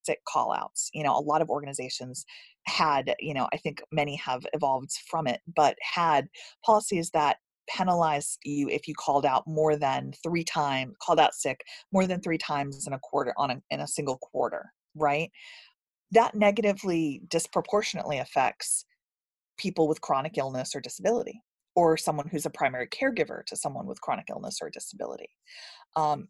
[0.09, 0.90] sick call outs.
[0.94, 2.25] You know, a lot of organizations
[2.66, 6.29] had, you know, I think many have evolved from it, but had
[6.64, 7.37] policies that
[7.68, 11.61] penalized you if you called out more than three times, called out sick
[11.92, 15.31] more than three times in a quarter on a, in a single quarter, right?
[16.12, 18.87] That negatively disproportionately affects
[19.59, 21.42] people with chronic illness or disability
[21.75, 25.29] or someone who's a primary caregiver to someone with chronic illness or disability.
[25.97, 26.29] Um,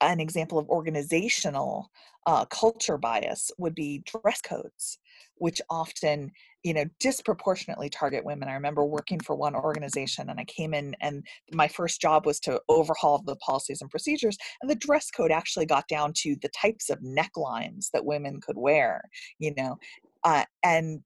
[0.00, 1.90] an example of organizational
[2.26, 4.98] uh, culture bias would be dress codes
[5.38, 6.30] which often
[6.62, 8.48] you know disproportionately target women.
[8.48, 12.40] I remember working for one organization and i came in and my first job was
[12.40, 16.48] to overhaul the policies and procedures and the dress code actually got down to the
[16.48, 19.02] types of necklines that women could wear
[19.38, 19.76] you know
[20.24, 21.00] uh, and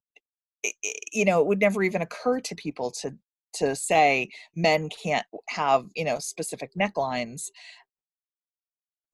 [1.12, 3.14] you know it would never even occur to people to
[3.52, 7.48] to say men can't have you know specific necklines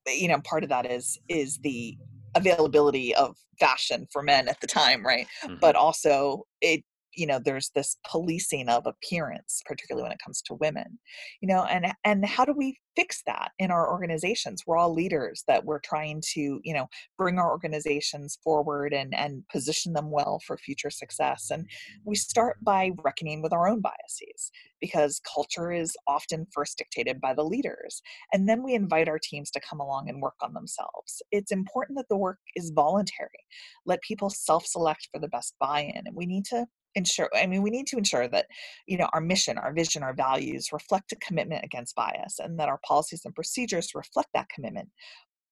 [0.08, 1.96] you know part of that is is the
[2.34, 5.56] availability of fashion for men at the time right mm-hmm.
[5.60, 6.82] but also it
[7.18, 10.98] you know there's this policing of appearance particularly when it comes to women
[11.40, 14.64] you know and and how do we fix that in our organizations?
[14.66, 19.44] We're all leaders that we're trying to you know bring our organizations forward and and
[19.52, 21.64] position them well for future success and
[22.04, 24.50] we start by reckoning with our own biases
[24.80, 28.02] because culture is often first dictated by the leaders
[28.32, 31.22] and then we invite our teams to come along and work on themselves.
[31.30, 33.44] It's important that the work is voluntary.
[33.86, 37.70] Let people self-select for the best buy-in and we need to ensure i mean we
[37.70, 38.46] need to ensure that
[38.86, 42.68] you know our mission our vision our values reflect a commitment against bias and that
[42.68, 44.88] our policies and procedures reflect that commitment.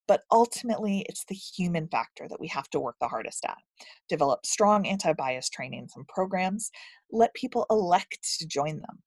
[0.08, 3.58] But ultimately it's the human factor that we have to work the hardest at.
[4.08, 6.70] Develop strong anti-bias trainings and programs.
[7.10, 9.02] Let people elect to join them.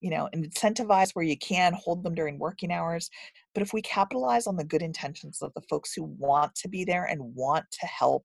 [0.00, 3.10] You know incentivize where you can hold them during working hours.
[3.54, 6.84] But if we capitalize on the good intentions of the folks who want to be
[6.84, 8.24] there and want to help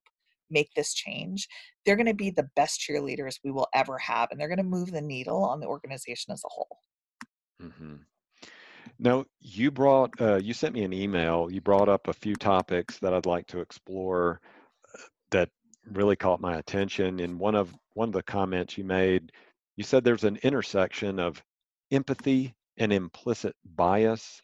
[0.50, 1.48] make this change,
[1.86, 4.64] they're going to be the best cheerleaders we will ever have, and they're going to
[4.64, 6.80] move the needle on the organization as a whole.
[7.62, 7.96] Mm-hmm.
[9.00, 11.50] Now, you brought, uh, you sent me an email.
[11.52, 14.40] You brought up a few topics that I'd like to explore
[14.94, 15.50] uh, that
[15.92, 17.20] really caught my attention.
[17.20, 19.32] In one of one of the comments you made,
[19.76, 21.42] you said there's an intersection of
[21.92, 24.42] empathy and implicit bias.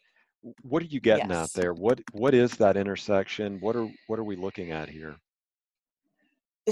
[0.63, 1.37] What are you getting yes.
[1.37, 1.73] out there?
[1.73, 3.59] What what is that intersection?
[3.61, 5.15] What are what are we looking at here?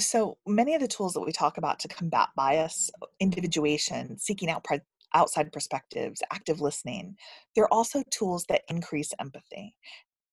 [0.07, 4.49] So many of the tools that we talk about to combat bias uh, individuation seeking
[4.49, 4.81] out pre-
[5.13, 7.15] outside perspectives active listening
[7.55, 9.75] they're also tools that increase empathy.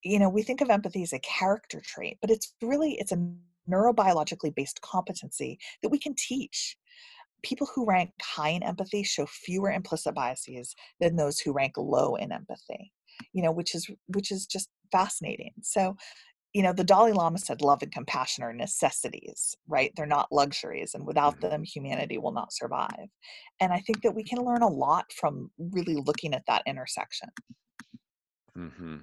[0.02, 3.28] You know we think of empathy as a character trait but it's really it's a
[3.68, 6.76] neurobiologically based competency that we can teach.
[7.42, 12.16] People who rank high in empathy show fewer implicit biases than those who rank low
[12.16, 12.92] in empathy
[13.32, 15.52] you know which is which is just fascinating.
[15.62, 15.96] So
[16.56, 19.92] you know, the Dalai Lama said love and compassion are necessities, right?
[19.94, 21.50] They're not luxuries, and without mm-hmm.
[21.50, 23.08] them, humanity will not survive.
[23.60, 27.28] And I think that we can learn a lot from really looking at that intersection.
[28.56, 28.96] Mm-hmm.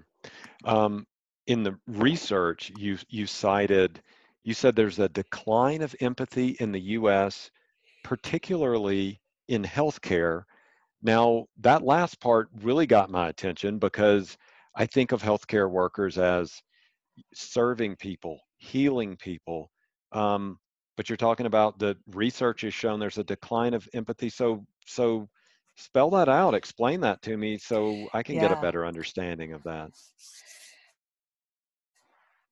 [0.66, 1.06] Um,
[1.46, 4.02] in the research you you cited,
[4.44, 7.52] you said there's a decline of empathy in the U.S.,
[8.04, 10.42] particularly in healthcare.
[11.04, 14.39] Now, that last part really got my attention because
[14.76, 16.63] I think of healthcare workers as
[17.34, 19.69] serving people, healing people.
[20.12, 20.58] Um,
[20.95, 24.30] but you're talking about the research has shown there's a decline of empathy.
[24.30, 25.28] So, so
[25.76, 28.41] spell that out, explain that to me so I can yeah.
[28.41, 29.89] get a better understanding of that.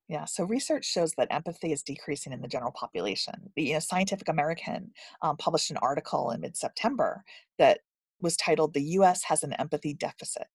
[0.08, 3.50] Yeah, so research shows that empathy is decreasing in the general population.
[3.56, 4.92] The you know, Scientific American
[5.22, 7.24] um, published an article in mid September
[7.58, 7.80] that
[8.20, 10.48] was titled The US Has an Empathy Deficit.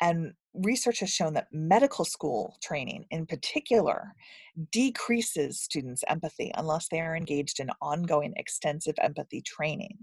[0.00, 4.12] And research has shown that medical school training, in particular,
[4.72, 9.98] decreases students' empathy unless they are engaged in ongoing extensive empathy training.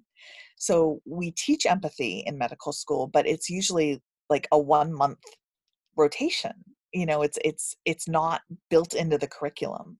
[0.57, 5.19] So we teach empathy in medical school, but it's usually like a one month
[5.95, 6.53] rotation.
[6.93, 9.97] You know, it's it's it's not built into the curriculum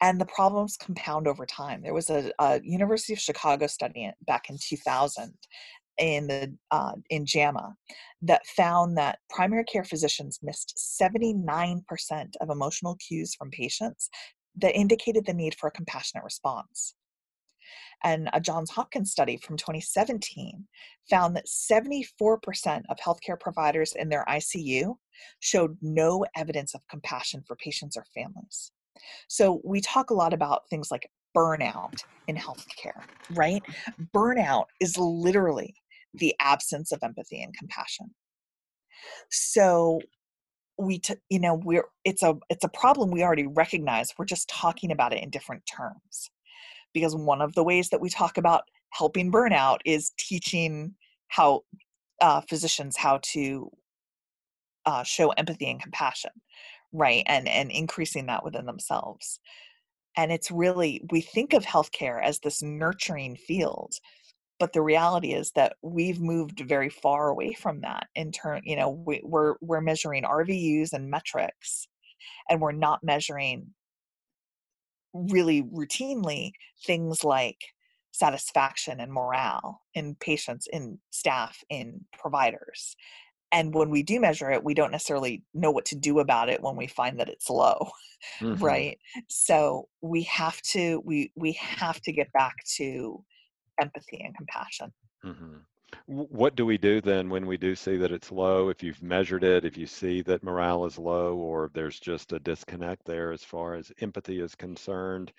[0.00, 1.82] and the problems compound over time.
[1.82, 5.34] There was a, a, University of Chicago study back in 2000
[5.98, 7.74] in the uh, in JAMA
[8.22, 11.82] that found that primary care physicians missed 79%
[12.40, 14.08] of emotional cues from patients
[14.56, 16.94] that indicated the need for a compassionate response.
[18.04, 20.66] And a Johns Hopkins study from 2017
[21.10, 24.94] found that 74% of healthcare providers in their ICU
[25.40, 28.72] showed no evidence of compassion for patients or families.
[29.28, 33.02] So we talk a lot about things like burnout in healthcare,
[33.34, 33.62] right?
[34.14, 35.74] Burnout is literally
[36.14, 38.14] the absence of empathy and compassion.
[39.30, 40.00] So
[40.78, 44.48] we t- you know we're it's a it's a problem we already recognize we're just
[44.48, 46.30] talking about it in different terms
[46.94, 50.94] because one of the ways that we talk about helping burnout is teaching
[51.28, 51.62] how
[52.20, 53.70] uh, physicians how to
[54.86, 56.30] uh, show empathy and compassion
[56.92, 59.40] right and and increasing that within themselves
[60.16, 63.94] and it's really we think of healthcare as this nurturing field
[64.58, 68.76] but the reality is that we've moved very far away from that in turn you
[68.76, 71.88] know we, we're we're measuring rvus and metrics
[72.48, 73.68] and we're not measuring
[75.14, 76.52] really routinely
[76.84, 77.58] things like
[78.12, 82.96] satisfaction and morale in patients in staff in providers
[83.52, 86.62] and when we do measure it we don't necessarily know what to do about it
[86.62, 87.88] when we find that it's low
[88.40, 88.62] mm-hmm.
[88.62, 88.98] right
[89.28, 93.22] so we have to we we have to get back to
[93.80, 94.92] empathy and compassion.
[95.24, 95.56] Mm-hmm.
[96.06, 98.68] what do we do then when we do see that it's low?
[98.68, 102.38] If you've measured it if you see that morale is low or there's just a
[102.38, 105.32] disconnect there as far as empathy is concerned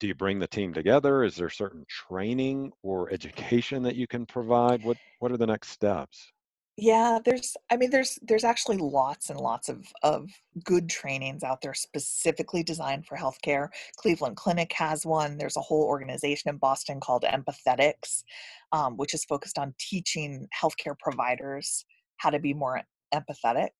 [0.00, 1.22] do you bring the team together?
[1.22, 4.82] Is there certain training or education that you can provide?
[4.84, 6.32] What what are the next steps
[6.78, 10.30] yeah, there's I mean there's there's actually lots and lots of of
[10.62, 13.68] good trainings out there specifically designed for healthcare.
[13.96, 15.38] Cleveland Clinic has one.
[15.38, 18.24] There's a whole organization in Boston called Empathetics,
[18.72, 21.84] um, which is focused on teaching healthcare providers
[22.18, 22.82] how to be more
[23.14, 23.70] empathetic.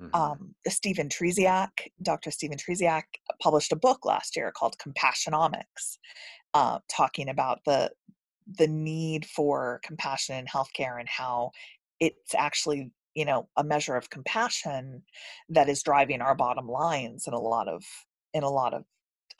[0.00, 0.14] Mm-hmm.
[0.14, 1.68] Um, Stephen Trzeciak,
[2.02, 2.30] Dr.
[2.30, 3.04] Stephen Trzeciak,
[3.42, 5.98] published a book last year called Compassionomics,
[6.54, 7.90] uh, talking about the
[8.56, 11.50] the need for compassion in healthcare and how
[12.00, 15.02] it's actually you know a measure of compassion
[15.48, 17.82] that is driving our bottom lines in a lot of
[18.34, 18.84] in a lot of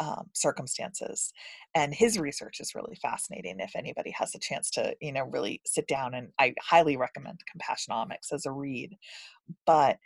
[0.01, 1.33] um, circumstances.
[1.75, 5.61] And his research is really fascinating if anybody has a chance to you know really
[5.67, 8.97] sit down and i highly recommend compassionomics as a read.
[9.67, 9.99] But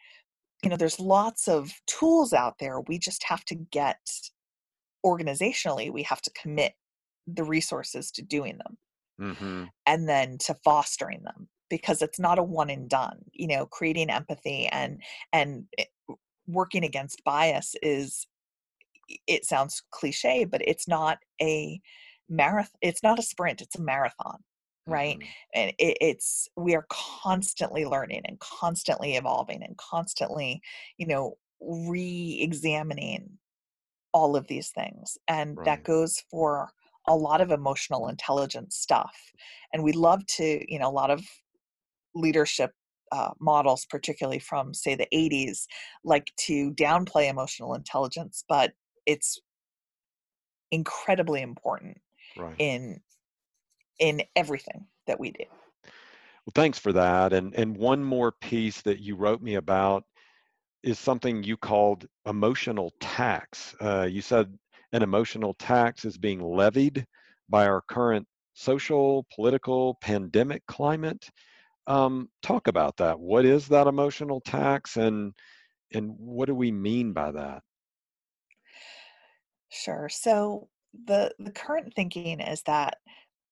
[0.63, 2.81] you know there's lots of tools out there.
[2.81, 3.99] We just have to get
[5.05, 6.75] organizationally we have to commit
[7.27, 8.79] the resources to doing them
[9.21, 9.65] mm-hmm.
[9.87, 14.11] and then to fostering them because it's not a one and done you know creating
[14.11, 15.01] empathy and
[15.33, 15.65] and
[16.47, 18.27] working against bias is
[19.27, 21.81] it sounds cliche but it's not a
[22.29, 24.37] marathon it's not a sprint it's a marathon
[24.87, 25.29] right mm-hmm.
[25.55, 30.61] and it, it's we are constantly learning and constantly evolving and constantly
[30.99, 33.31] you know re-examining
[34.13, 35.65] all of these things and right.
[35.65, 36.69] that goes for
[37.09, 39.17] a lot of emotional intelligence stuff
[39.73, 41.25] and we love to you know a lot of
[42.15, 42.73] leadership
[43.13, 45.67] uh, models, particularly from, say, the 80s,
[46.05, 48.73] like to downplay emotional intelligence, but
[49.07, 49.39] it's
[50.71, 51.99] incredibly important
[52.37, 52.55] right.
[52.59, 53.01] in
[53.99, 55.45] in everything that we do.
[55.85, 57.33] Well, thanks for that.
[57.33, 60.05] And and one more piece that you wrote me about
[60.83, 63.75] is something you called emotional tax.
[63.81, 64.59] Uh, you said
[64.93, 67.07] an emotional tax is being levied
[67.49, 71.31] by our current social, political, pandemic climate.
[71.87, 73.19] Um, talk about that.
[73.21, 75.35] What is that emotional tax, and
[75.93, 77.65] and what do we mean by that?
[79.71, 80.09] Sure.
[80.09, 82.99] So the the current thinking is that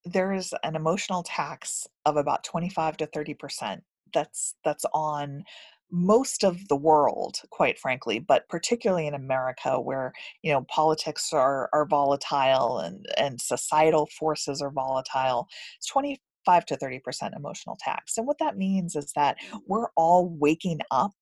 [0.04, 5.44] there's an emotional tax of about 25 to 30 percent that's that's on
[5.90, 10.12] most of the world quite frankly but particularly in america where
[10.42, 16.66] you know politics are are volatile and and societal forces are volatile it's 20 5
[16.66, 18.16] to 30% emotional tax.
[18.16, 19.36] And what that means is that
[19.66, 21.12] we're all waking up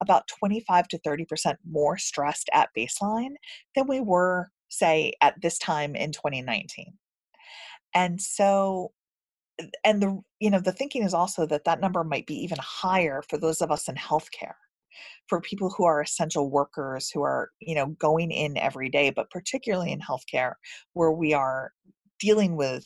[0.00, 3.34] about 25 to 30% more stressed at baseline
[3.74, 6.94] than we were, say, at this time in 2019.
[7.94, 8.92] And so
[9.84, 13.22] and the you know the thinking is also that that number might be even higher
[13.28, 14.54] for those of us in healthcare
[15.28, 19.30] for people who are essential workers who are you know going in every day but
[19.30, 20.54] particularly in healthcare
[20.94, 21.72] where we are
[22.18, 22.84] dealing with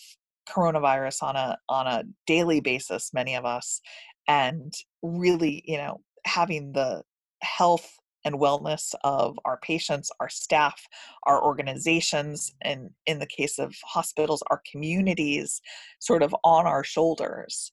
[0.49, 3.81] coronavirus on a on a daily basis many of us
[4.27, 4.73] and
[5.03, 7.03] really you know having the
[7.43, 10.81] health and wellness of our patients, our staff,
[11.27, 15.61] our organizations, and in the case of hospitals, our communities,
[15.99, 17.73] sort of on our shoulders,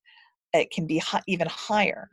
[0.53, 2.09] it can be even higher.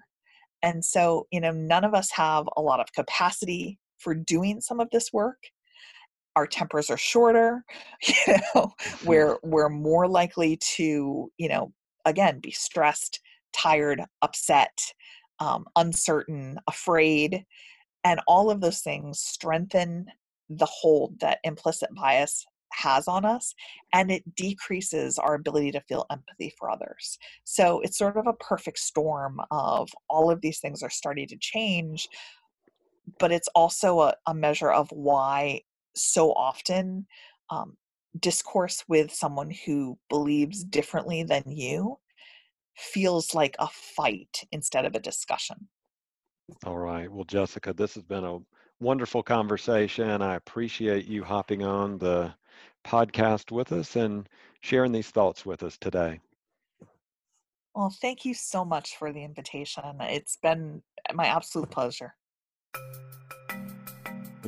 [0.63, 4.81] And so, you know, none of us have a lot of capacity for doing some
[4.81, 5.39] of this work.
[6.37, 7.65] Our tempers are shorter,
[8.27, 8.73] you know,
[9.05, 11.73] we're we're more likely to, you know,
[12.05, 13.21] again, be stressed,
[13.53, 14.79] tired, upset,
[15.41, 17.45] um, uncertain, afraid,
[18.05, 20.07] and all of those things strengthen
[20.49, 23.55] the hold that implicit bias has on us
[23.93, 27.19] and it decreases our ability to feel empathy for others.
[27.45, 31.37] So it's sort of a perfect storm of all of these things are starting to
[31.39, 32.09] change,
[33.19, 35.61] but it's also a, a measure of why
[35.95, 37.07] so often
[37.51, 37.77] um,
[38.19, 41.99] discourse with someone who believes differently than you
[42.77, 45.69] feels like a fight instead of a discussion.
[46.65, 47.11] All right.
[47.11, 48.39] Well, Jessica, this has been a
[48.81, 50.23] wonderful conversation.
[50.23, 52.35] I appreciate you hopping on the
[52.85, 54.29] podcast with us and
[54.61, 56.21] sharing these thoughts with us today.
[57.75, 59.83] Well, thank you so much for the invitation.
[60.01, 60.83] It's been
[61.15, 62.15] my absolute pleasure.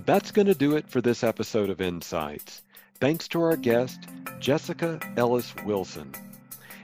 [0.06, 2.62] That's going to do it for this episode of Insights.
[3.00, 4.00] Thanks to our guest,
[4.38, 6.12] Jessica Ellis Wilson.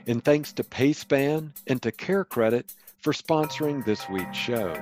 [0.07, 4.73] And thanks to PaySpan and to CareCredit for sponsoring this week's show.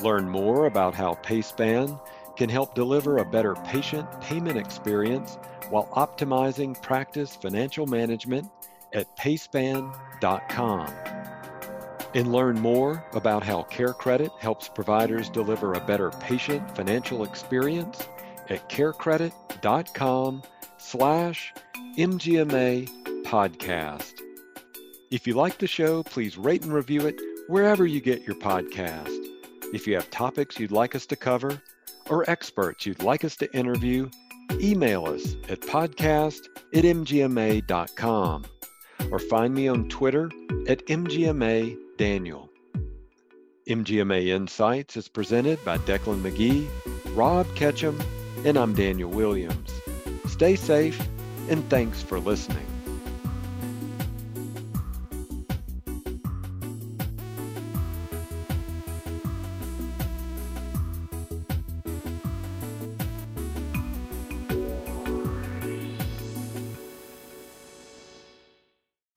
[0.00, 2.00] Learn more about how PaySpan
[2.38, 5.36] can help deliver a better patient payment experience
[5.68, 8.48] while optimizing practice financial management
[8.94, 11.11] at payspan.com.
[12.14, 18.06] And learn more about how CareCredit helps providers deliver a better patient financial experience
[18.50, 20.42] at carecredit.com
[20.76, 21.54] slash
[21.96, 24.20] MGMA podcast.
[25.10, 29.18] If you like the show, please rate and review it wherever you get your podcast.
[29.72, 31.62] If you have topics you'd like us to cover
[32.10, 34.10] or experts you'd like us to interview,
[34.52, 38.44] email us at podcast at mgma.com
[39.10, 40.30] or find me on Twitter
[40.68, 42.48] at mgma daniel.
[43.68, 46.68] MGMA Insights is presented by Declan McGee,
[47.14, 48.00] Rob Ketchum,
[48.44, 49.80] and I'm Daniel Williams.
[50.26, 51.00] Stay safe
[51.48, 52.71] and thanks for listening.